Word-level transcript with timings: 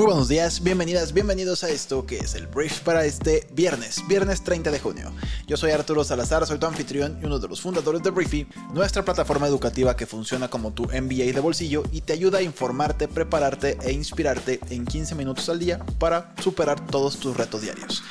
Muy 0.00 0.06
buenos 0.06 0.28
días, 0.28 0.62
bienvenidas, 0.62 1.12
bienvenidos 1.12 1.62
a 1.62 1.68
esto 1.68 2.06
que 2.06 2.16
es 2.16 2.34
el 2.34 2.46
brief 2.46 2.80
para 2.80 3.04
este 3.04 3.46
viernes, 3.52 4.02
viernes 4.08 4.42
30 4.42 4.70
de 4.70 4.80
junio. 4.80 5.12
Yo 5.46 5.58
soy 5.58 5.72
Arturo 5.72 6.04
Salazar, 6.04 6.46
soy 6.46 6.58
tu 6.58 6.64
anfitrión 6.64 7.18
y 7.20 7.26
uno 7.26 7.38
de 7.38 7.46
los 7.46 7.60
fundadores 7.60 8.02
de 8.02 8.08
Briefy, 8.08 8.46
nuestra 8.72 9.04
plataforma 9.04 9.46
educativa 9.46 9.94
que 9.96 10.06
funciona 10.06 10.48
como 10.48 10.72
tu 10.72 10.84
MBA 10.84 11.34
de 11.34 11.40
bolsillo 11.40 11.82
y 11.92 12.00
te 12.00 12.14
ayuda 12.14 12.38
a 12.38 12.42
informarte, 12.42 13.08
prepararte 13.08 13.76
e 13.82 13.92
inspirarte 13.92 14.58
en 14.70 14.86
15 14.86 15.16
minutos 15.16 15.50
al 15.50 15.58
día 15.58 15.84
para 15.98 16.34
superar 16.40 16.86
todos 16.86 17.18
tus 17.18 17.36
retos 17.36 17.60
diarios. 17.60 18.02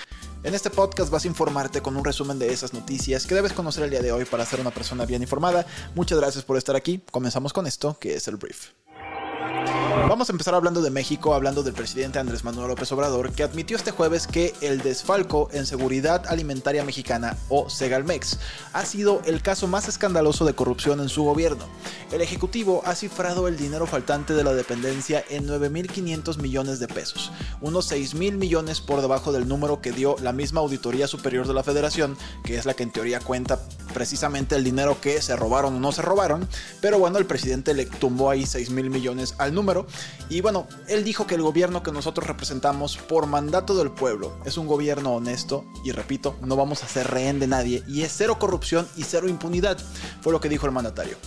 En 0.43 0.53
este 0.53 0.69
podcast 0.69 1.09
vas 1.09 1.25
a 1.25 1.27
informarte 1.27 1.81
con 1.81 1.97
un 1.97 2.05
resumen 2.05 2.37
de 2.37 2.53
esas 2.53 2.71
noticias 2.71 3.25
que 3.25 3.33
debes 3.33 3.53
conocer 3.53 3.85
el 3.85 3.89
día 3.89 4.03
de 4.03 4.11
hoy 4.11 4.25
para 4.25 4.45
ser 4.45 4.59
una 4.59 4.69
persona 4.69 5.07
bien 5.07 5.23
informada. 5.23 5.65
Muchas 5.95 6.19
gracias 6.19 6.43
por 6.45 6.55
estar 6.55 6.75
aquí. 6.75 7.01
Comenzamos 7.09 7.51
con 7.51 7.65
esto 7.65 7.97
que 7.99 8.13
es 8.13 8.27
el 8.27 8.35
brief. 8.35 8.78
Vamos 9.89 10.29
a 10.29 10.33
empezar 10.33 10.53
hablando 10.53 10.81
de 10.83 10.91
México, 10.91 11.33
hablando 11.33 11.63
del 11.63 11.73
presidente 11.73 12.19
Andrés 12.19 12.43
Manuel 12.43 12.67
López 12.67 12.91
Obrador, 12.91 13.31
que 13.31 13.41
admitió 13.41 13.75
este 13.75 13.89
jueves 13.89 14.27
que 14.27 14.53
el 14.61 14.81
desfalco 14.81 15.49
en 15.51 15.65
seguridad 15.65 16.27
alimentaria 16.27 16.83
mexicana, 16.83 17.37
o 17.49 17.69
Segalmex, 17.69 18.37
ha 18.73 18.85
sido 18.85 19.21
el 19.25 19.41
caso 19.41 19.67
más 19.67 19.87
escandaloso 19.87 20.45
de 20.45 20.53
corrupción 20.53 20.99
en 20.99 21.09
su 21.09 21.23
gobierno. 21.23 21.65
El 22.11 22.21
Ejecutivo 22.21 22.83
ha 22.85 22.93
cifrado 22.93 23.47
el 23.47 23.57
dinero 23.57 23.87
faltante 23.87 24.33
de 24.33 24.43
la 24.43 24.53
dependencia 24.53 25.23
en 25.29 25.47
9.500 25.47 26.37
millones 26.37 26.79
de 26.79 26.87
pesos, 26.87 27.31
unos 27.61 27.91
6.000 27.91 28.33
millones 28.33 28.81
por 28.81 29.01
debajo 29.01 29.31
del 29.31 29.47
número 29.47 29.81
que 29.81 29.91
dio 29.91 30.15
la 30.21 30.33
misma 30.33 30.61
Auditoría 30.61 31.07
Superior 31.07 31.47
de 31.47 31.53
la 31.53 31.63
Federación, 31.63 32.15
que 32.43 32.57
es 32.57 32.65
la 32.65 32.75
que 32.75 32.83
en 32.83 32.91
teoría 32.91 33.19
cuenta 33.19 33.59
precisamente 33.93 34.55
el 34.55 34.63
dinero 34.63 34.99
que 35.01 35.21
se 35.21 35.35
robaron 35.35 35.75
o 35.75 35.79
no 35.79 35.91
se 35.91 36.01
robaron, 36.01 36.47
pero 36.81 36.99
bueno, 36.99 37.17
el 37.17 37.25
presidente 37.25 37.73
le 37.73 37.85
tumbó 37.85 38.29
ahí 38.29 38.43
6.000 38.43 38.89
millones 38.89 39.35
al 39.37 39.53
número 39.53 39.78
y 40.29 40.41
bueno, 40.41 40.67
él 40.87 41.03
dijo 41.03 41.27
que 41.27 41.35
el 41.35 41.41
gobierno 41.41 41.83
que 41.83 41.91
nosotros 41.91 42.27
representamos 42.27 42.97
por 42.97 43.25
mandato 43.25 43.75
del 43.75 43.91
pueblo 43.91 44.37
es 44.45 44.57
un 44.57 44.67
gobierno 44.67 45.13
honesto 45.13 45.65
y 45.83 45.91
repito, 45.91 46.35
no 46.41 46.55
vamos 46.55 46.83
a 46.83 46.87
ser 46.87 47.07
rehén 47.07 47.39
de 47.39 47.47
nadie 47.47 47.83
y 47.87 48.01
es 48.01 48.13
cero 48.15 48.37
corrupción 48.39 48.87
y 48.95 49.03
cero 49.03 49.27
impunidad, 49.27 49.77
fue 50.21 50.33
lo 50.33 50.41
que 50.41 50.49
dijo 50.49 50.65
el 50.65 50.71
mandatario. 50.71 51.17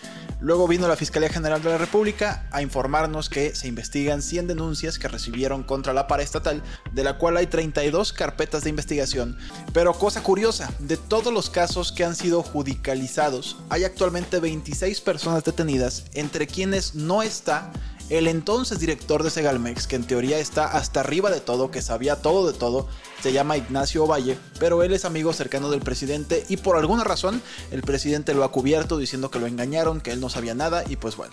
Luego 0.42 0.66
vino 0.66 0.88
la 0.88 0.96
Fiscalía 0.96 1.28
General 1.28 1.62
de 1.62 1.70
la 1.70 1.78
República 1.78 2.48
a 2.50 2.62
informarnos 2.62 3.28
que 3.28 3.54
se 3.54 3.68
investigan 3.68 4.22
100 4.22 4.48
denuncias 4.48 4.98
que 4.98 5.06
recibieron 5.06 5.62
contra 5.62 5.92
la 5.92 6.08
paraestatal, 6.08 6.64
de 6.90 7.04
la 7.04 7.16
cual 7.16 7.36
hay 7.36 7.46
32 7.46 8.12
carpetas 8.12 8.64
de 8.64 8.70
investigación. 8.70 9.38
Pero 9.72 9.92
cosa 9.92 10.20
curiosa, 10.24 10.72
de 10.80 10.96
todos 10.96 11.32
los 11.32 11.48
casos 11.48 11.92
que 11.92 12.04
han 12.04 12.16
sido 12.16 12.42
judicializados, 12.42 13.56
hay 13.68 13.84
actualmente 13.84 14.40
26 14.40 15.00
personas 15.02 15.44
detenidas, 15.44 16.06
entre 16.12 16.48
quienes 16.48 16.96
no 16.96 17.22
está 17.22 17.70
el 18.12 18.28
entonces 18.28 18.78
director 18.78 19.22
de 19.22 19.30
Segalmex, 19.30 19.86
que 19.86 19.96
en 19.96 20.04
teoría 20.04 20.38
está 20.38 20.66
hasta 20.66 21.00
arriba 21.00 21.30
de 21.30 21.40
todo, 21.40 21.70
que 21.70 21.80
sabía 21.80 22.16
todo 22.16 22.46
de 22.46 22.58
todo, 22.58 22.86
se 23.22 23.32
llama 23.32 23.56
Ignacio 23.56 24.06
Valle, 24.06 24.36
pero 24.60 24.82
él 24.82 24.92
es 24.92 25.06
amigo 25.06 25.32
cercano 25.32 25.70
del 25.70 25.80
presidente 25.80 26.44
y 26.50 26.58
por 26.58 26.76
alguna 26.76 27.04
razón 27.04 27.40
el 27.70 27.80
presidente 27.80 28.34
lo 28.34 28.44
ha 28.44 28.52
cubierto 28.52 28.98
diciendo 28.98 29.30
que 29.30 29.38
lo 29.38 29.46
engañaron, 29.46 30.02
que 30.02 30.10
él 30.10 30.20
no 30.20 30.28
sabía 30.28 30.54
nada 30.54 30.84
y 30.86 30.96
pues 30.96 31.16
bueno. 31.16 31.32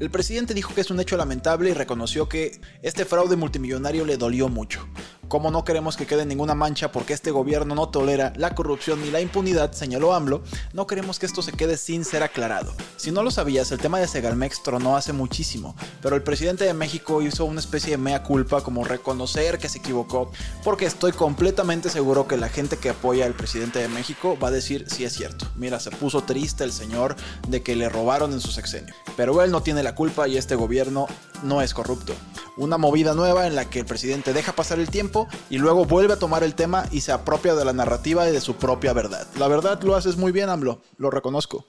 El 0.00 0.10
presidente 0.10 0.54
dijo 0.54 0.74
que 0.74 0.80
es 0.80 0.90
un 0.90 0.98
hecho 0.98 1.18
lamentable 1.18 1.68
y 1.68 1.74
reconoció 1.74 2.26
que 2.26 2.58
este 2.80 3.04
fraude 3.04 3.36
multimillonario 3.36 4.06
le 4.06 4.16
dolió 4.16 4.48
mucho. 4.48 4.86
Como 5.28 5.50
no 5.50 5.64
queremos 5.64 5.96
que 5.96 6.06
quede 6.06 6.26
ninguna 6.26 6.54
mancha 6.54 6.92
porque 6.92 7.12
este 7.12 7.30
gobierno 7.30 7.74
no 7.74 7.88
tolera 7.88 8.32
la 8.36 8.54
corrupción 8.54 9.00
ni 9.02 9.10
la 9.10 9.20
impunidad, 9.20 9.72
señaló 9.72 10.14
AMLO, 10.14 10.42
no 10.72 10.86
queremos 10.86 11.18
que 11.18 11.26
esto 11.26 11.42
se 11.42 11.52
quede 11.52 11.76
sin 11.76 12.04
ser 12.04 12.22
aclarado. 12.22 12.72
Si 12.96 13.10
no 13.10 13.22
lo 13.22 13.30
sabías, 13.30 13.72
el 13.72 13.78
tema 13.78 13.98
de 13.98 14.08
Segalmex 14.08 14.62
tronó 14.62 14.96
hace 14.96 15.12
muchísimo, 15.12 15.74
pero 16.02 16.16
el 16.16 16.22
presidente 16.22 16.64
de 16.64 16.74
México 16.74 17.22
hizo 17.22 17.44
una 17.44 17.60
especie 17.60 17.92
de 17.92 17.98
mea 17.98 18.22
culpa 18.22 18.62
como 18.62 18.84
reconocer 18.84 19.58
que 19.58 19.68
se 19.68 19.78
equivocó, 19.78 20.30
porque 20.62 20.86
estoy 20.86 21.12
completamente 21.12 21.90
seguro 21.90 22.28
que 22.28 22.36
la 22.36 22.48
gente 22.48 22.76
que 22.76 22.90
apoya 22.90 23.26
al 23.26 23.34
presidente 23.34 23.78
de 23.78 23.88
México 23.88 24.38
va 24.42 24.48
a 24.48 24.52
decir 24.52 24.86
si 24.88 25.04
es 25.04 25.12
cierto. 25.12 25.46
Mira, 25.56 25.80
se 25.80 25.90
puso 25.90 26.22
triste 26.22 26.64
el 26.64 26.72
señor 26.72 27.16
de 27.48 27.62
que 27.62 27.76
le 27.76 27.88
robaron 27.88 28.32
en 28.32 28.40
su 28.40 28.50
sexenio. 28.50 28.94
Pero 29.16 29.42
él 29.42 29.50
no 29.50 29.62
tiene 29.62 29.82
la 29.82 29.94
culpa 29.94 30.28
y 30.28 30.36
este 30.36 30.54
gobierno 30.54 31.06
no 31.42 31.62
es 31.62 31.74
corrupto. 31.74 32.14
Una 32.56 32.78
movida 32.78 33.14
nueva 33.14 33.46
en 33.46 33.54
la 33.54 33.68
que 33.68 33.80
el 33.80 33.86
presidente 33.86 34.32
deja 34.32 34.52
pasar 34.52 34.78
el 34.78 34.90
tiempo 34.90 35.28
y 35.50 35.58
luego 35.58 35.84
vuelve 35.84 36.14
a 36.14 36.18
tomar 36.18 36.44
el 36.44 36.54
tema 36.54 36.86
y 36.90 37.00
se 37.00 37.12
apropia 37.12 37.54
de 37.54 37.64
la 37.64 37.72
narrativa 37.72 38.28
y 38.28 38.32
de 38.32 38.40
su 38.40 38.56
propia 38.56 38.92
verdad. 38.92 39.26
La 39.38 39.48
verdad 39.48 39.82
lo 39.82 39.96
haces 39.96 40.16
muy 40.16 40.32
bien, 40.32 40.48
AMLO, 40.48 40.80
lo 40.98 41.10
reconozco. 41.10 41.66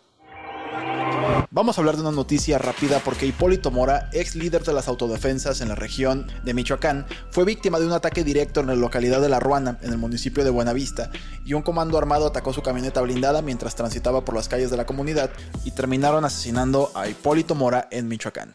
Vamos 1.49 1.77
a 1.77 1.81
hablar 1.81 1.95
de 1.95 2.01
una 2.01 2.11
noticia 2.11 2.57
rápida 2.57 2.99
porque 2.99 3.25
Hipólito 3.25 3.71
Mora, 3.71 4.09
ex 4.11 4.35
líder 4.35 4.63
de 4.63 4.73
las 4.73 4.87
autodefensas 4.87 5.61
en 5.61 5.69
la 5.69 5.75
región 5.75 6.27
de 6.43 6.53
Michoacán, 6.53 7.05
fue 7.31 7.45
víctima 7.45 7.79
de 7.79 7.85
un 7.85 7.93
ataque 7.93 8.23
directo 8.23 8.59
en 8.59 8.67
la 8.67 8.75
localidad 8.75 9.21
de 9.21 9.29
La 9.29 9.39
Ruana, 9.39 9.79
en 9.81 9.91
el 9.91 9.97
municipio 9.97 10.43
de 10.43 10.49
Buenavista, 10.49 11.11
y 11.45 11.53
un 11.53 11.61
comando 11.61 11.97
armado 11.97 12.27
atacó 12.27 12.51
su 12.53 12.61
camioneta 12.61 13.01
blindada 13.01 13.41
mientras 13.41 13.75
transitaba 13.75 14.25
por 14.25 14.35
las 14.35 14.49
calles 14.49 14.69
de 14.69 14.77
la 14.77 14.85
comunidad 14.85 15.29
y 15.63 15.71
terminaron 15.71 16.25
asesinando 16.25 16.91
a 16.93 17.07
Hipólito 17.07 17.55
Mora 17.55 17.87
en 17.89 18.07
Michoacán. 18.07 18.53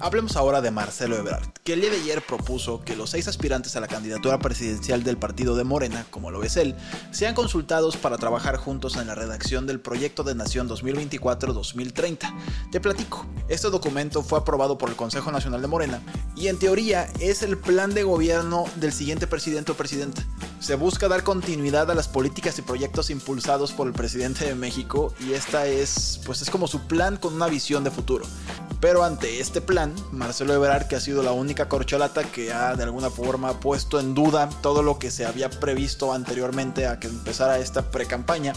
Hablemos 0.00 0.36
ahora 0.36 0.60
de 0.60 0.70
Marcelo 0.70 1.16
Ebrard, 1.16 1.48
que 1.62 1.72
el 1.72 1.80
día 1.80 1.90
de 1.90 1.96
ayer 1.96 2.20
propuso 2.20 2.82
que 2.82 2.94
los 2.94 3.10
seis 3.10 3.26
aspirantes 3.26 3.74
a 3.74 3.80
la 3.80 3.88
candidatura 3.88 4.38
presidencial 4.38 5.02
del 5.02 5.16
partido 5.16 5.56
de 5.56 5.64
Morena, 5.64 6.04
como 6.10 6.30
lo 6.30 6.42
es 6.42 6.56
él, 6.56 6.74
sean 7.10 7.34
consultados 7.34 7.96
para 7.96 8.18
trabajar 8.18 8.56
juntos 8.56 8.96
en 8.96 9.06
la 9.06 9.14
redacción 9.14 9.66
del 9.66 9.80
proyecto 9.80 10.22
de 10.22 10.34
Nación 10.34 10.68
2024-2030. 10.68 12.34
Te 12.70 12.80
platico, 12.80 13.26
este 13.48 13.70
documento 13.70 14.22
fue 14.22 14.38
aprobado 14.38 14.76
por 14.76 14.90
el 14.90 14.96
Consejo 14.96 15.32
Nacional 15.32 15.62
de 15.62 15.68
Morena 15.68 16.02
y 16.36 16.48
en 16.48 16.58
teoría 16.58 17.08
es 17.20 17.42
el 17.42 17.56
plan 17.56 17.94
de 17.94 18.02
gobierno 18.02 18.64
del 18.76 18.92
siguiente 18.92 19.26
presidente 19.26 19.72
o 19.72 19.74
presidenta. 19.74 20.22
Se 20.60 20.76
busca 20.76 21.08
dar 21.08 21.24
continuidad 21.24 21.90
a 21.90 21.94
las 21.94 22.08
políticas 22.08 22.58
y 22.58 22.62
proyectos 22.62 23.10
impulsados 23.10 23.72
por 23.72 23.86
el 23.86 23.92
presidente 23.92 24.46
de 24.46 24.54
México 24.54 25.14
y 25.20 25.32
esta 25.32 25.66
es, 25.66 26.20
pues 26.24 26.42
es 26.42 26.50
como 26.50 26.66
su 26.66 26.86
plan 26.86 27.16
con 27.16 27.34
una 27.34 27.48
visión 27.48 27.84
de 27.84 27.90
futuro. 27.90 28.24
Pero 28.84 29.02
ante 29.02 29.40
este 29.40 29.62
plan, 29.62 29.94
Marcelo 30.12 30.52
Ebrard, 30.52 30.88
que 30.88 30.96
ha 30.96 31.00
sido 31.00 31.22
la 31.22 31.32
única 31.32 31.70
corcholata 31.70 32.22
que 32.22 32.52
ha 32.52 32.76
de 32.76 32.82
alguna 32.82 33.08
forma 33.08 33.58
puesto 33.58 33.98
en 33.98 34.12
duda 34.12 34.50
todo 34.60 34.82
lo 34.82 34.98
que 34.98 35.10
se 35.10 35.24
había 35.24 35.48
previsto 35.48 36.12
anteriormente 36.12 36.86
a 36.86 37.00
que 37.00 37.06
empezara 37.06 37.58
esta 37.58 37.90
pre-campaña, 37.90 38.52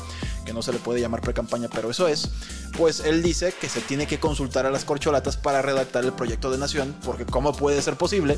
que 0.46 0.52
no 0.52 0.62
se 0.62 0.74
le 0.74 0.80
puede 0.80 1.00
llamar 1.00 1.22
pre-campaña, 1.22 1.70
pero 1.74 1.90
eso 1.90 2.10
es, 2.10 2.30
pues 2.78 3.00
él 3.00 3.24
dice 3.24 3.54
que 3.54 3.70
se 3.70 3.80
tiene 3.80 4.06
que 4.06 4.20
consultar 4.20 4.66
a 4.66 4.70
las 4.70 4.84
corcholatas 4.84 5.38
para 5.38 5.62
redactar 5.62 6.04
el 6.04 6.12
proyecto 6.12 6.52
de 6.52 6.58
nación, 6.58 6.94
porque 7.06 7.26
¿cómo 7.26 7.54
puede 7.54 7.82
ser 7.82 7.96
posible 7.96 8.38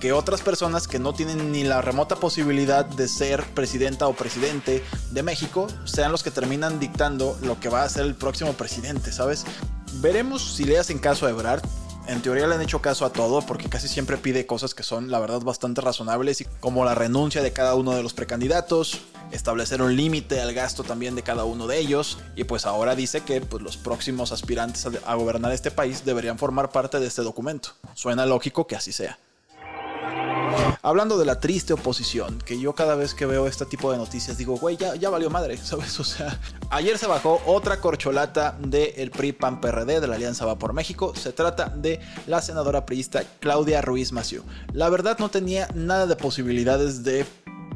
que 0.00 0.12
otras 0.12 0.40
personas 0.40 0.88
que 0.88 0.98
no 0.98 1.12
tienen 1.12 1.52
ni 1.52 1.62
la 1.62 1.82
remota 1.82 2.16
posibilidad 2.16 2.84
de 2.84 3.06
ser 3.06 3.44
presidenta 3.54 4.08
o 4.08 4.12
presidente 4.12 4.82
de 5.12 5.22
México 5.22 5.68
sean 5.84 6.10
los 6.10 6.24
que 6.24 6.32
terminan 6.32 6.80
dictando 6.80 7.38
lo 7.42 7.60
que 7.60 7.68
va 7.68 7.84
a 7.84 7.88
ser 7.88 8.06
el 8.06 8.16
próximo 8.16 8.54
presidente, 8.54 9.12
¿sabes? 9.12 9.44
Veremos 9.94 10.54
si 10.54 10.64
le 10.64 10.78
hacen 10.78 10.98
caso 10.98 11.26
a 11.26 11.30
Ebrard. 11.30 11.62
En 12.06 12.22
teoría 12.22 12.46
le 12.46 12.54
han 12.54 12.62
hecho 12.62 12.80
caso 12.80 13.04
a 13.04 13.12
todo 13.12 13.42
porque 13.42 13.68
casi 13.68 13.86
siempre 13.86 14.16
pide 14.16 14.46
cosas 14.46 14.74
que 14.74 14.82
son 14.82 15.10
la 15.10 15.18
verdad 15.18 15.40
bastante 15.42 15.82
razonables 15.82 16.42
como 16.60 16.84
la 16.86 16.94
renuncia 16.94 17.42
de 17.42 17.52
cada 17.52 17.74
uno 17.74 17.92
de 17.92 18.02
los 18.02 18.14
precandidatos, 18.14 19.02
establecer 19.30 19.82
un 19.82 19.94
límite 19.94 20.40
al 20.40 20.54
gasto 20.54 20.84
también 20.84 21.14
de 21.14 21.22
cada 21.22 21.44
uno 21.44 21.66
de 21.66 21.78
ellos 21.78 22.18
y 22.34 22.44
pues 22.44 22.64
ahora 22.64 22.94
dice 22.94 23.20
que 23.20 23.42
pues, 23.42 23.62
los 23.62 23.76
próximos 23.76 24.32
aspirantes 24.32 24.86
a 25.04 25.14
gobernar 25.16 25.52
este 25.52 25.70
país 25.70 26.06
deberían 26.06 26.38
formar 26.38 26.70
parte 26.70 26.98
de 26.98 27.06
este 27.06 27.20
documento. 27.20 27.70
Suena 27.94 28.24
lógico 28.24 28.66
que 28.66 28.76
así 28.76 28.92
sea. 28.92 29.18
Hablando 30.82 31.18
de 31.18 31.24
la 31.24 31.40
triste 31.40 31.72
oposición, 31.72 32.38
que 32.38 32.60
yo 32.60 32.74
cada 32.74 32.94
vez 32.94 33.14
que 33.14 33.26
veo 33.26 33.46
este 33.46 33.66
tipo 33.66 33.90
de 33.92 33.98
noticias 33.98 34.38
digo, 34.38 34.56
güey, 34.56 34.76
ya, 34.76 34.94
ya 34.94 35.10
valió 35.10 35.30
madre, 35.30 35.56
¿sabes? 35.62 35.98
O 36.00 36.04
sea, 36.04 36.38
ayer 36.70 36.98
se 36.98 37.06
bajó 37.06 37.42
otra 37.46 37.80
corcholata 37.80 38.56
del 38.60 39.10
PRI 39.10 39.32
PAN 39.32 39.60
PRD 39.60 40.00
de 40.00 40.06
la 40.06 40.16
Alianza 40.16 40.46
Va 40.46 40.58
por 40.58 40.72
México. 40.72 41.14
Se 41.14 41.32
trata 41.32 41.68
de 41.68 42.00
la 42.26 42.40
senadora 42.42 42.86
priista 42.86 43.22
Claudia 43.40 43.82
Ruiz 43.82 44.12
Massieu. 44.12 44.42
La 44.72 44.88
verdad 44.88 45.18
no 45.18 45.30
tenía 45.30 45.68
nada 45.74 46.06
de 46.06 46.16
posibilidades 46.16 47.04
de 47.04 47.26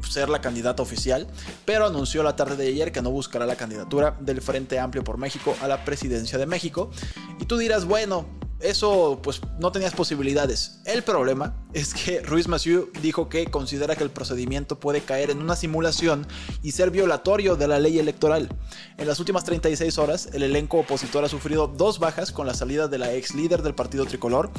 ser 0.09 0.29
la 0.29 0.41
candidata 0.41 0.83
oficial, 0.83 1.27
pero 1.65 1.85
anunció 1.85 2.23
la 2.23 2.35
tarde 2.35 2.55
de 2.55 2.67
ayer 2.67 2.91
que 2.91 3.01
no 3.01 3.11
buscará 3.11 3.45
la 3.45 3.55
candidatura 3.55 4.17
del 4.19 4.41
Frente 4.41 4.79
Amplio 4.79 5.03
por 5.03 5.17
México 5.17 5.55
a 5.61 5.67
la 5.67 5.85
presidencia 5.85 6.37
de 6.37 6.45
México. 6.45 6.91
Y 7.39 7.45
tú 7.45 7.57
dirás, 7.57 7.85
bueno, 7.85 8.25
eso 8.63 9.19
pues 9.21 9.41
no 9.59 9.71
tenías 9.71 9.93
posibilidades. 9.93 10.81
El 10.85 11.03
problema 11.03 11.55
es 11.73 11.93
que 11.93 12.21
Ruiz 12.21 12.47
Massieu 12.47 12.91
dijo 13.01 13.29
que 13.29 13.45
considera 13.45 13.95
que 13.95 14.03
el 14.03 14.09
procedimiento 14.09 14.79
puede 14.79 15.01
caer 15.01 15.29
en 15.29 15.41
una 15.41 15.55
simulación 15.55 16.25
y 16.61 16.71
ser 16.71 16.91
violatorio 16.91 17.55
de 17.55 17.67
la 17.67 17.79
ley 17.79 17.99
electoral. 17.99 18.49
En 18.97 19.07
las 19.07 19.19
últimas 19.19 19.43
36 19.43 19.97
horas, 19.97 20.29
el 20.33 20.43
elenco 20.43 20.79
opositor 20.79 21.23
ha 21.25 21.29
sufrido 21.29 21.67
dos 21.67 21.99
bajas 21.99 22.31
con 22.31 22.47
la 22.47 22.53
salida 22.53 22.87
de 22.87 22.97
la 22.97 23.13
ex 23.13 23.35
líder 23.35 23.61
del 23.61 23.75
partido 23.75 24.05
tricolor 24.05 24.51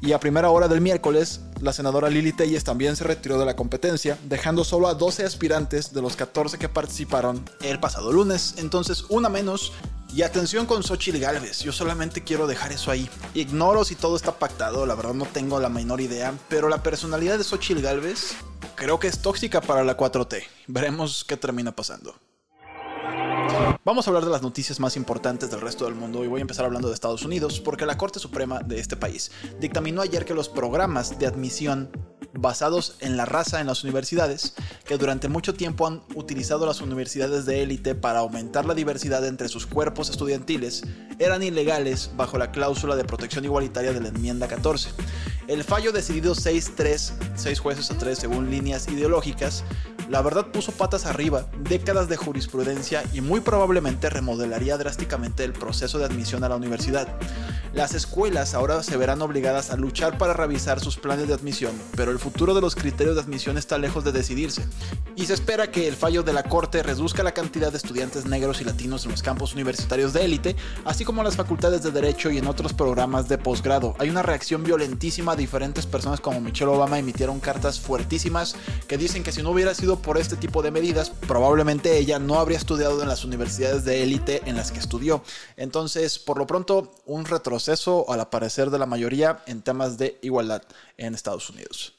y 0.00 0.12
a 0.12 0.20
primera 0.20 0.50
hora 0.50 0.68
del 0.68 0.80
miércoles, 0.80 1.40
la 1.60 1.72
senadora 1.72 2.10
Lili 2.10 2.32
Telles 2.32 2.64
también 2.64 2.96
se 2.96 3.04
retiró 3.04 3.38
de 3.38 3.46
la 3.46 3.56
competencia, 3.56 4.18
dejando 4.24 4.64
solo 4.64 4.88
a 4.88 4.94
12 4.94 5.24
aspirantes 5.24 5.92
de 5.92 6.02
los 6.02 6.16
14 6.16 6.58
que 6.58 6.68
participaron 6.68 7.44
el 7.62 7.78
pasado 7.78 8.12
lunes. 8.12 8.54
Entonces, 8.58 9.04
una 9.08 9.28
menos 9.28 9.72
y 10.14 10.22
atención 10.22 10.66
con 10.66 10.82
Xochitl 10.82 11.18
Galvez, 11.18 11.60
yo 11.60 11.72
solamente 11.72 12.22
quiero 12.22 12.46
dejar 12.46 12.72
eso 12.72 12.90
ahí. 12.90 13.08
Ignoro 13.34 13.84
si 13.84 13.94
todo 13.94 14.16
está 14.16 14.32
pactado, 14.38 14.84
la 14.84 14.94
verdad 14.94 15.14
no 15.14 15.24
tengo 15.24 15.58
la 15.58 15.68
menor 15.68 16.00
idea, 16.00 16.34
pero 16.48 16.68
la 16.68 16.82
personalidad 16.82 17.38
de 17.38 17.44
Xochitl 17.44 17.80
Galvez 17.80 18.34
creo 18.74 18.98
que 18.98 19.08
es 19.08 19.20
tóxica 19.20 19.60
para 19.60 19.84
la 19.84 19.96
4T. 19.96 20.44
Veremos 20.66 21.24
qué 21.24 21.36
termina 21.36 21.72
pasando. 21.72 22.14
Vamos 23.84 24.06
a 24.06 24.10
hablar 24.10 24.24
de 24.24 24.30
las 24.30 24.42
noticias 24.42 24.78
más 24.80 24.96
importantes 24.96 25.50
del 25.50 25.60
resto 25.60 25.84
del 25.86 25.94
mundo 25.94 26.24
y 26.24 26.28
voy 26.28 26.40
a 26.40 26.42
empezar 26.42 26.64
hablando 26.64 26.88
de 26.88 26.94
Estados 26.94 27.24
Unidos 27.24 27.60
porque 27.60 27.86
la 27.86 27.96
Corte 27.96 28.18
Suprema 28.18 28.60
de 28.60 28.78
este 28.78 28.96
país 28.96 29.32
dictaminó 29.60 30.02
ayer 30.02 30.24
que 30.24 30.34
los 30.34 30.48
programas 30.48 31.18
de 31.18 31.26
admisión 31.26 31.90
basados 32.34 32.96
en 33.00 33.16
la 33.16 33.24
raza 33.24 33.60
en 33.60 33.66
las 33.66 33.84
universidades, 33.84 34.54
que 34.84 34.98
durante 34.98 35.28
mucho 35.28 35.54
tiempo 35.54 35.86
han 35.86 36.02
utilizado 36.14 36.66
las 36.66 36.80
universidades 36.80 37.46
de 37.46 37.62
élite 37.62 37.94
para 37.94 38.20
aumentar 38.20 38.64
la 38.64 38.74
diversidad 38.74 39.26
entre 39.26 39.48
sus 39.48 39.66
cuerpos 39.66 40.10
estudiantiles, 40.10 40.84
eran 41.18 41.42
ilegales 41.42 42.10
bajo 42.16 42.38
la 42.38 42.50
cláusula 42.50 42.96
de 42.96 43.04
protección 43.04 43.44
igualitaria 43.44 43.92
de 43.92 44.00
la 44.00 44.08
enmienda 44.08 44.48
14. 44.48 44.90
El 45.48 45.64
fallo 45.64 45.92
decidido 45.92 46.34
6-3, 46.34 47.12
6 47.34 47.60
jueces 47.60 47.90
a 47.90 47.98
3 47.98 48.18
según 48.18 48.50
líneas 48.50 48.88
ideológicas, 48.88 49.64
la 50.08 50.22
verdad 50.22 50.48
puso 50.52 50.72
patas 50.72 51.06
arriba 51.06 51.46
décadas 51.60 52.08
de 52.08 52.16
jurisprudencia 52.16 53.02
y 53.12 53.20
muy 53.20 53.40
probablemente 53.40 54.10
remodelaría 54.10 54.76
drásticamente 54.76 55.44
el 55.44 55.52
proceso 55.52 55.98
de 55.98 56.04
admisión 56.04 56.44
a 56.44 56.48
la 56.48 56.56
universidad. 56.56 57.08
Las 57.74 57.94
escuelas 57.94 58.52
ahora 58.52 58.82
se 58.82 58.98
verán 58.98 59.22
obligadas 59.22 59.70
a 59.70 59.76
luchar 59.76 60.18
para 60.18 60.34
revisar 60.34 60.78
sus 60.80 60.98
planes 60.98 61.26
de 61.26 61.32
admisión, 61.32 61.72
pero 61.96 62.10
el 62.10 62.18
futuro 62.18 62.52
de 62.52 62.60
los 62.60 62.74
criterios 62.74 63.14
de 63.14 63.22
admisión 63.22 63.56
está 63.56 63.78
lejos 63.78 64.04
de 64.04 64.12
decidirse, 64.12 64.66
y 65.16 65.24
se 65.24 65.32
espera 65.32 65.70
que 65.70 65.88
el 65.88 65.96
fallo 65.96 66.22
de 66.22 66.34
la 66.34 66.42
Corte 66.42 66.82
reduzca 66.82 67.22
la 67.22 67.32
cantidad 67.32 67.70
de 67.70 67.78
estudiantes 67.78 68.26
negros 68.26 68.60
y 68.60 68.64
latinos 68.64 69.06
en 69.06 69.12
los 69.12 69.22
campos 69.22 69.54
universitarios 69.54 70.12
de 70.12 70.22
élite, 70.22 70.54
así 70.84 71.06
como 71.06 71.22
en 71.22 71.24
las 71.24 71.36
facultades 71.36 71.82
de 71.82 71.90
Derecho 71.92 72.30
y 72.30 72.36
en 72.36 72.46
otros 72.46 72.74
programas 72.74 73.30
de 73.30 73.38
posgrado. 73.38 73.94
Hay 73.98 74.10
una 74.10 74.22
reacción 74.22 74.64
violentísima, 74.64 75.34
diferentes 75.34 75.86
personas 75.86 76.20
como 76.20 76.42
Michelle 76.42 76.70
Obama 76.70 76.98
emitieron 76.98 77.40
cartas 77.40 77.80
fuertísimas 77.80 78.54
que 78.86 78.98
dicen 78.98 79.22
que 79.22 79.32
si 79.32 79.42
no 79.42 79.50
hubiera 79.50 79.74
sido 79.74 79.98
por 79.98 80.18
este 80.18 80.36
tipo 80.36 80.60
de 80.60 80.70
medidas, 80.70 81.08
probablemente 81.08 81.96
ella 81.96 82.18
no 82.18 82.38
habría 82.38 82.58
estudiado 82.58 83.00
en 83.00 83.08
las 83.08 83.24
universidades 83.24 83.86
de 83.86 84.02
élite 84.02 84.42
en 84.44 84.56
las 84.56 84.72
que 84.72 84.78
estudió. 84.78 85.22
Entonces, 85.56 86.18
por 86.18 86.36
lo 86.36 86.46
pronto, 86.46 86.92
un 87.06 87.24
retroceso 87.24 87.61
al 88.08 88.20
aparecer 88.20 88.70
de 88.70 88.78
la 88.78 88.86
mayoría 88.86 89.42
en 89.46 89.62
temas 89.62 89.98
de 89.98 90.18
igualdad 90.22 90.62
en 90.96 91.14
Estados 91.14 91.48
Unidos. 91.50 91.94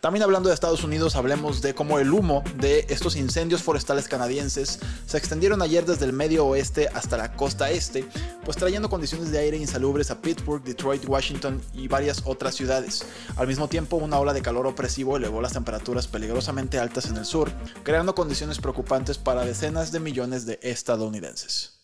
También 0.00 0.22
hablando 0.22 0.48
de 0.48 0.54
Estados 0.54 0.84
Unidos, 0.84 1.16
hablemos 1.16 1.60
de 1.60 1.74
cómo 1.74 1.98
el 1.98 2.12
humo 2.12 2.42
de 2.56 2.86
estos 2.88 3.16
incendios 3.16 3.62
forestales 3.62 4.08
canadienses 4.08 4.78
se 5.06 5.18
extendieron 5.18 5.62
ayer 5.62 5.84
desde 5.84 6.04
el 6.04 6.12
medio 6.12 6.46
oeste 6.46 6.88
hasta 6.88 7.16
la 7.16 7.32
costa 7.32 7.70
este, 7.70 8.08
pues 8.44 8.56
trayendo 8.56 8.88
condiciones 8.88 9.30
de 9.30 9.38
aire 9.38 9.56
insalubres 9.56 10.10
a 10.10 10.20
Pittsburgh, 10.20 10.62
Detroit, 10.62 11.08
Washington 11.08 11.60
y 11.72 11.88
varias 11.88 12.22
otras 12.24 12.54
ciudades. 12.54 13.04
Al 13.36 13.46
mismo 13.46 13.68
tiempo, 13.68 13.96
una 13.96 14.18
ola 14.18 14.32
de 14.32 14.42
calor 14.42 14.66
opresivo 14.66 15.16
elevó 15.16 15.40
las 15.40 15.52
temperaturas 15.52 16.06
peligrosamente 16.06 16.78
altas 16.78 17.06
en 17.06 17.16
el 17.16 17.24
sur, 17.24 17.50
creando 17.82 18.14
condiciones 18.14 18.58
preocupantes 18.58 19.18
para 19.18 19.44
decenas 19.44 19.92
de 19.92 20.00
millones 20.00 20.46
de 20.46 20.58
estadounidenses. 20.62 21.77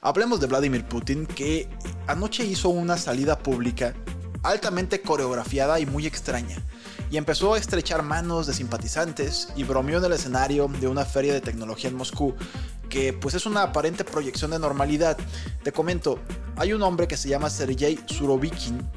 Hablemos 0.00 0.40
de 0.40 0.46
Vladimir 0.46 0.84
Putin 0.84 1.26
que 1.26 1.68
anoche 2.06 2.44
hizo 2.44 2.68
una 2.68 2.96
salida 2.96 3.38
pública 3.38 3.94
altamente 4.42 5.02
coreografiada 5.02 5.80
y 5.80 5.86
muy 5.86 6.06
extraña, 6.06 6.56
y 7.10 7.16
empezó 7.16 7.54
a 7.54 7.58
estrechar 7.58 8.02
manos 8.02 8.46
de 8.46 8.54
simpatizantes 8.54 9.48
y 9.56 9.64
bromeó 9.64 9.98
en 9.98 10.04
el 10.04 10.12
escenario 10.12 10.68
de 10.80 10.88
una 10.88 11.04
feria 11.04 11.34
de 11.34 11.40
tecnología 11.40 11.90
en 11.90 11.96
Moscú, 11.96 12.34
que 12.88 13.12
pues 13.12 13.34
es 13.34 13.46
una 13.46 13.62
aparente 13.62 14.04
proyección 14.04 14.50
de 14.52 14.58
normalidad. 14.58 15.18
Te 15.62 15.72
comento, 15.72 16.18
hay 16.56 16.72
un 16.72 16.82
hombre 16.82 17.06
que 17.06 17.16
se 17.16 17.28
llama 17.28 17.50
Sergei 17.50 17.98
Surovikin, 18.06 18.90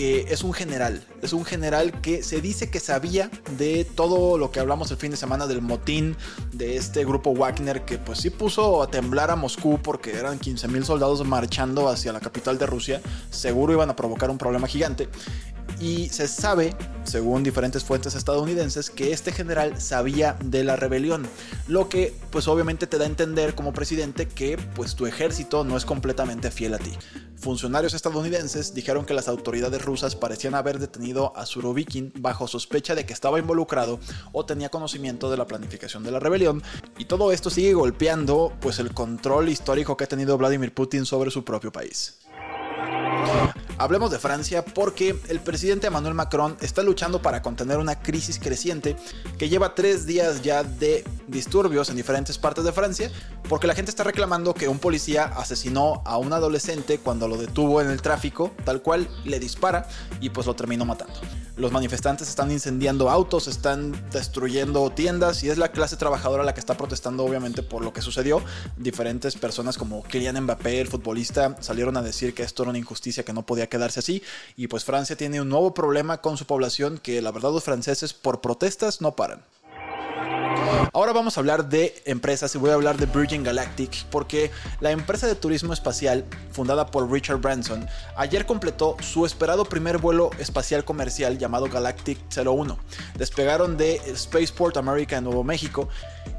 que 0.00 0.24
es 0.30 0.44
un 0.44 0.54
general. 0.54 1.04
Es 1.20 1.34
un 1.34 1.44
general 1.44 2.00
que 2.00 2.22
se 2.22 2.40
dice 2.40 2.70
que 2.70 2.80
sabía 2.80 3.30
de 3.58 3.84
todo 3.84 4.38
lo 4.38 4.50
que 4.50 4.58
hablamos 4.58 4.90
el 4.90 4.96
fin 4.96 5.10
de 5.10 5.18
semana 5.18 5.46
del 5.46 5.60
motín 5.60 6.16
de 6.54 6.78
este 6.78 7.04
grupo 7.04 7.34
Wagner, 7.34 7.84
que 7.84 7.98
pues 7.98 8.20
sí 8.20 8.30
puso 8.30 8.82
a 8.82 8.90
temblar 8.90 9.30
a 9.30 9.36
Moscú 9.36 9.78
porque 9.82 10.16
eran 10.16 10.40
15.000 10.40 10.84
soldados 10.84 11.22
marchando 11.26 11.90
hacia 11.90 12.14
la 12.14 12.20
capital 12.20 12.56
de 12.56 12.64
Rusia. 12.64 13.02
Seguro 13.28 13.74
iban 13.74 13.90
a 13.90 13.96
provocar 13.96 14.30
un 14.30 14.38
problema 14.38 14.66
gigante. 14.66 15.10
Y 15.80 16.08
se 16.08 16.28
sabe, 16.28 16.74
según 17.04 17.42
diferentes 17.42 17.84
fuentes 17.84 18.14
estadounidenses, 18.14 18.88
que 18.88 19.12
este 19.12 19.32
general 19.32 19.78
sabía 19.82 20.34
de 20.42 20.64
la 20.64 20.76
rebelión, 20.76 21.26
lo 21.68 21.90
que 21.90 22.14
pues 22.30 22.48
obviamente 22.48 22.86
te 22.86 22.96
da 22.96 23.04
a 23.04 23.06
entender 23.06 23.54
como 23.54 23.74
presidente 23.74 24.26
que 24.26 24.56
pues 24.74 24.94
tu 24.94 25.06
ejército 25.06 25.62
no 25.62 25.76
es 25.76 25.84
completamente 25.84 26.50
fiel 26.50 26.72
a 26.72 26.78
ti. 26.78 26.92
Funcionarios 27.40 27.94
estadounidenses 27.94 28.74
dijeron 28.74 29.06
que 29.06 29.14
las 29.14 29.26
autoridades 29.26 29.82
rusas 29.82 30.14
parecían 30.14 30.54
haber 30.54 30.78
detenido 30.78 31.32
a 31.34 31.46
Surovikin 31.46 32.12
bajo 32.18 32.46
sospecha 32.46 32.94
de 32.94 33.06
que 33.06 33.14
estaba 33.14 33.38
involucrado 33.38 33.98
o 34.32 34.44
tenía 34.44 34.68
conocimiento 34.68 35.30
de 35.30 35.38
la 35.38 35.46
planificación 35.46 36.04
de 36.04 36.10
la 36.10 36.20
rebelión, 36.20 36.62
y 36.98 37.06
todo 37.06 37.32
esto 37.32 37.48
sigue 37.48 37.72
golpeando 37.72 38.52
pues 38.60 38.78
el 38.78 38.92
control 38.92 39.48
histórico 39.48 39.96
que 39.96 40.04
ha 40.04 40.08
tenido 40.08 40.36
Vladimir 40.36 40.74
Putin 40.74 41.06
sobre 41.06 41.30
su 41.30 41.42
propio 41.42 41.72
país. 41.72 42.18
Hablemos 43.80 44.10
de 44.10 44.18
Francia 44.18 44.62
porque 44.62 45.18
el 45.28 45.40
presidente 45.40 45.86
Emmanuel 45.86 46.12
Macron 46.12 46.54
está 46.60 46.82
luchando 46.82 47.22
para 47.22 47.40
contener 47.40 47.78
una 47.78 47.98
crisis 47.98 48.38
creciente 48.38 48.94
que 49.38 49.48
lleva 49.48 49.74
tres 49.74 50.04
días 50.04 50.42
ya 50.42 50.64
de 50.64 51.02
disturbios 51.28 51.88
en 51.88 51.96
diferentes 51.96 52.36
partes 52.36 52.62
de 52.62 52.72
Francia 52.72 53.10
porque 53.48 53.66
la 53.66 53.74
gente 53.74 53.90
está 53.90 54.04
reclamando 54.04 54.52
que 54.52 54.68
un 54.68 54.78
policía 54.78 55.24
asesinó 55.24 56.02
a 56.04 56.18
un 56.18 56.34
adolescente 56.34 56.98
cuando 56.98 57.26
lo 57.26 57.38
detuvo 57.38 57.80
en 57.80 57.88
el 57.88 58.02
tráfico, 58.02 58.52
tal 58.66 58.82
cual 58.82 59.08
le 59.24 59.40
dispara 59.40 59.88
y 60.20 60.28
pues 60.28 60.46
lo 60.46 60.54
terminó 60.54 60.84
matando. 60.84 61.14
Los 61.56 61.72
manifestantes 61.72 62.28
están 62.28 62.50
incendiando 62.50 63.10
autos, 63.10 63.48
están 63.48 63.92
destruyendo 64.10 64.90
tiendas 64.90 65.42
y 65.42 65.50
es 65.50 65.58
la 65.58 65.72
clase 65.72 65.96
trabajadora 65.96 66.44
la 66.44 66.54
que 66.54 66.60
está 66.60 66.76
protestando 66.76 67.24
obviamente 67.24 67.62
por 67.62 67.82
lo 67.82 67.92
que 67.92 68.02
sucedió. 68.02 68.42
Diferentes 68.76 69.36
personas 69.36 69.76
como 69.76 70.02
Kylian 70.02 70.40
Mbappé, 70.42 70.80
el 70.80 70.88
futbolista, 70.88 71.56
salieron 71.60 71.96
a 71.96 72.02
decir 72.02 72.34
que 72.34 72.42
esto 72.42 72.62
era 72.62 72.70
una 72.70 72.78
injusticia 72.78 73.24
que 73.24 73.32
no 73.32 73.44
podía 73.44 73.68
quedarse 73.68 74.00
así 74.00 74.22
y 74.56 74.68
pues 74.68 74.84
Francia 74.84 75.16
tiene 75.16 75.40
un 75.40 75.48
nuevo 75.48 75.74
problema 75.74 76.20
con 76.20 76.36
su 76.36 76.46
población 76.46 76.98
que 76.98 77.20
la 77.20 77.32
verdad 77.32 77.52
los 77.52 77.64
franceses 77.64 78.14
por 78.14 78.40
protestas 78.40 79.00
no 79.00 79.12
paran. 79.12 79.42
Ahora 80.92 81.12
vamos 81.12 81.36
a 81.36 81.40
hablar 81.40 81.68
de 81.68 82.02
empresas 82.04 82.54
y 82.54 82.58
voy 82.58 82.70
a 82.70 82.74
hablar 82.74 82.96
de 82.96 83.06
Virgin 83.06 83.42
Galactic 83.42 84.04
porque 84.06 84.50
la 84.80 84.90
empresa 84.90 85.26
de 85.26 85.34
turismo 85.34 85.72
espacial 85.72 86.24
fundada 86.52 86.86
por 86.86 87.10
Richard 87.10 87.38
Branson 87.38 87.88
ayer 88.16 88.46
completó 88.46 88.96
su 89.00 89.24
esperado 89.24 89.64
primer 89.64 89.98
vuelo 89.98 90.30
espacial 90.38 90.84
comercial 90.84 91.38
llamado 91.38 91.68
Galactic 91.68 92.18
01. 92.36 92.78
Despegaron 93.16 93.76
de 93.76 94.00
Spaceport 94.16 94.76
America 94.76 95.16
en 95.16 95.24
Nuevo 95.24 95.44
México 95.44 95.88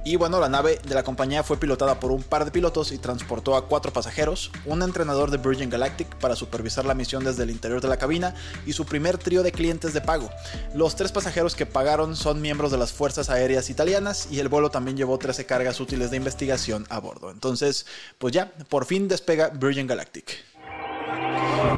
y 0.04 0.16
bueno, 0.16 0.40
la 0.40 0.50
nave 0.50 0.80
de 0.88 0.96
la 0.96 1.04
compañía 1.04 1.44
fue 1.44 1.58
pilotada 1.58 2.00
por 2.00 2.12
un 2.12 2.24
par 2.24 2.44
de 2.44 2.52
pilotos 2.52 2.92
y 2.92 2.98
transportó 2.98 3.56
a 3.56 3.68
cuatro 3.68 3.94
pasajeros, 3.94 4.52
un 4.66 4.82
entrenador 4.82 5.30
de 5.30 5.38
Virgin 5.38 5.70
Galactic 5.70 6.08
para 6.16 6.36
supervisar 6.36 6.86
la 6.86 6.96
misión 6.96 7.24
desde 7.24 7.44
el 7.44 7.52
interior 7.52 7.82
de 7.82 7.88
la 7.88 7.98
cabina 7.98 8.34
y 8.66 8.74
su 8.74 8.86
primer 8.86 9.20
trío 9.20 9.44
de 9.44 9.52
clientes 9.52 9.94
de 9.94 10.02
pago. 10.02 10.30
Los 10.74 10.96
tres 10.96 11.12
pasajeros 11.12 11.56
que 11.56 11.68
pagaron 11.68 12.16
son 12.16 12.42
miembros 12.42 12.72
de 12.72 12.80
las 12.80 12.92
Fuerzas 12.92 13.30
Aéreas 13.30 13.70
Italianas 13.70 14.21
y 14.30 14.40
el 14.40 14.50
vuelo 14.50 14.70
también 14.70 14.98
llevó 14.98 15.18
13 15.18 15.46
cargas 15.46 15.80
útiles 15.80 16.12
de 16.12 16.18
investigación 16.18 16.86
a 16.90 17.00
bordo. 17.00 17.32
Entonces, 17.32 17.86
pues 18.18 18.34
ya, 18.34 18.52
por 18.70 18.86
fin 18.86 19.08
despega 19.08 19.50
Virgin 19.50 19.88
Galactic. 19.88 20.52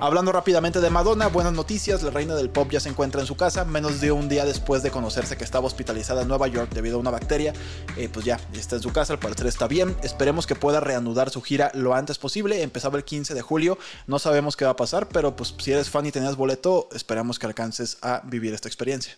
Hablando 0.01 0.31
rápidamente 0.31 0.81
de 0.81 0.89
Madonna, 0.89 1.27
buenas 1.27 1.53
noticias, 1.53 2.03
la 2.03 2.11
reina 2.11 2.35
del 2.35 2.49
pop 2.49 2.69
ya 2.71 2.79
se 2.79 2.89
encuentra 2.89 3.21
en 3.21 3.27
su 3.27 3.35
casa, 3.35 3.63
menos 3.65 4.01
de 4.01 4.11
un 4.11 4.27
día 4.27 4.45
después 4.45 4.83
de 4.83 4.91
conocerse 4.91 5.37
que 5.37 5.43
estaba 5.43 5.67
hospitalizada 5.67 6.21
en 6.21 6.27
Nueva 6.27 6.47
York 6.47 6.71
debido 6.73 6.97
a 6.97 6.99
una 6.99 7.11
bacteria, 7.11 7.53
eh, 7.95 8.09
pues 8.11 8.25
ya, 8.25 8.39
está 8.53 8.77
en 8.77 8.81
su 8.81 8.91
casa, 8.91 9.13
al 9.13 9.19
parecer 9.19 9.47
está 9.47 9.67
bien, 9.67 9.95
esperemos 10.03 10.47
que 10.47 10.55
pueda 10.55 10.79
reanudar 10.79 11.29
su 11.29 11.41
gira 11.41 11.71
lo 11.73 11.93
antes 11.95 12.17
posible, 12.17 12.63
empezaba 12.63 12.97
el 12.97 13.03
15 13.03 13.33
de 13.33 13.41
julio, 13.41 13.77
no 14.07 14.19
sabemos 14.19 14.57
qué 14.57 14.65
va 14.65 14.71
a 14.71 14.75
pasar, 14.75 15.07
pero 15.09 15.35
pues 15.35 15.53
si 15.57 15.71
eres 15.71 15.89
fan 15.89 16.05
y 16.05 16.11
tenías 16.11 16.35
boleto, 16.35 16.89
esperamos 16.93 17.39
que 17.39 17.45
alcances 17.45 17.97
a 18.01 18.21
vivir 18.25 18.53
esta 18.53 18.67
experiencia. 18.67 19.15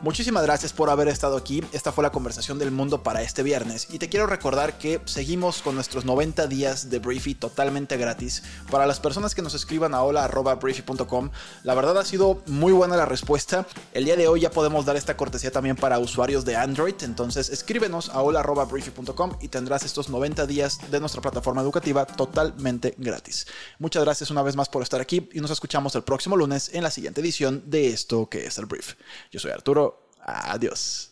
Muchísimas 0.00 0.44
gracias 0.44 0.72
por 0.72 0.90
haber 0.90 1.08
estado 1.08 1.36
aquí. 1.36 1.60
Esta 1.72 1.90
fue 1.90 2.04
la 2.04 2.12
conversación 2.12 2.56
del 2.60 2.70
mundo 2.70 3.02
para 3.02 3.20
este 3.22 3.42
viernes. 3.42 3.88
Y 3.90 3.98
te 3.98 4.08
quiero 4.08 4.28
recordar 4.28 4.78
que 4.78 5.00
seguimos 5.06 5.60
con 5.60 5.74
nuestros 5.74 6.04
90 6.04 6.46
días 6.46 6.88
de 6.88 7.00
Briefy 7.00 7.34
totalmente 7.34 7.96
gratis. 7.96 8.44
Para 8.70 8.86
las 8.86 9.00
personas 9.00 9.34
que 9.34 9.42
nos 9.42 9.54
escriban 9.54 9.94
a 9.94 10.02
hola.briefy.com, 10.04 11.30
la 11.64 11.74
verdad 11.74 11.98
ha 11.98 12.04
sido 12.04 12.40
muy 12.46 12.72
buena 12.72 12.96
la 12.96 13.06
respuesta. 13.06 13.66
El 13.92 14.04
día 14.04 14.14
de 14.14 14.28
hoy 14.28 14.42
ya 14.42 14.52
podemos 14.52 14.86
dar 14.86 14.94
esta 14.94 15.16
cortesía 15.16 15.50
también 15.50 15.74
para 15.74 15.98
usuarios 15.98 16.44
de 16.44 16.54
Android. 16.54 16.94
Entonces 17.02 17.48
escríbenos 17.50 18.08
a 18.10 18.22
hola.briefy.com 18.22 19.32
y 19.40 19.48
tendrás 19.48 19.82
estos 19.82 20.08
90 20.10 20.46
días 20.46 20.78
de 20.92 21.00
nuestra 21.00 21.20
plataforma 21.20 21.60
educativa 21.60 22.06
totalmente 22.06 22.94
gratis. 22.98 23.48
Muchas 23.80 24.04
gracias 24.04 24.30
una 24.30 24.42
vez 24.42 24.54
más 24.54 24.68
por 24.68 24.84
estar 24.84 25.00
aquí 25.00 25.28
y 25.32 25.40
nos 25.40 25.50
escuchamos 25.50 25.96
el 25.96 26.04
próximo 26.04 26.36
lunes 26.36 26.70
en 26.72 26.84
la 26.84 26.92
siguiente 26.92 27.20
edición 27.20 27.64
de 27.66 27.88
esto 27.88 28.28
que 28.28 28.46
es 28.46 28.58
el 28.58 28.66
Brief. 28.66 28.94
Yo 29.32 29.40
soy 29.40 29.50
Arturo. 29.50 29.87
Adiós. 30.20 31.10